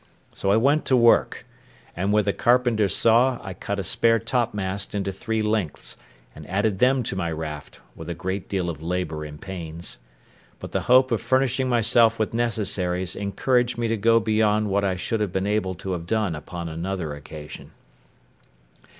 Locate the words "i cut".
3.43-3.77